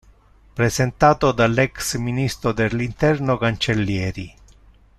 [0.55, 4.33] Presentato dall'ex ministro dell'interno Cancellieri.